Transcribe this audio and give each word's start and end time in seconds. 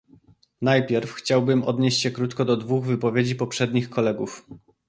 Najpierw 0.61 1.13
chciałbym 1.13 1.63
odnieść 1.63 2.01
się 2.01 2.11
krótko 2.11 2.45
do 2.45 2.57
dwóch 2.57 2.85
wypowiedzi 2.85 3.35
poprzednich 3.35 3.89
kolegów 3.89 4.45